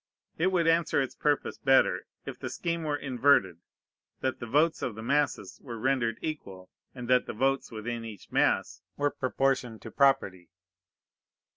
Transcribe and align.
It 0.39 0.47
would 0.51 0.65
answer 0.65 0.99
its 0.99 1.13
purpose 1.13 1.59
better, 1.59 2.07
if 2.25 2.39
the 2.39 2.49
scheme 2.49 2.81
were 2.81 2.97
inverted: 2.97 3.59
that 4.21 4.39
the 4.39 4.47
votes 4.47 4.81
of 4.81 4.95
the 4.95 5.03
masses 5.03 5.59
were 5.61 5.77
rendered 5.77 6.17
equal, 6.23 6.71
and 6.95 7.07
that 7.07 7.27
the 7.27 7.33
votes 7.33 7.69
within 7.71 8.03
each 8.03 8.31
mass 8.31 8.81
were 8.97 9.11
proportioned 9.11 9.83
to 9.83 9.91
property. 9.91 10.49